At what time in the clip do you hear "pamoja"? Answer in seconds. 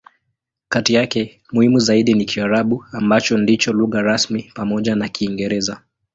4.55-4.95